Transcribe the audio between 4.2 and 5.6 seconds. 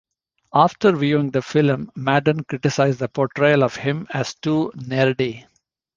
too nerdy.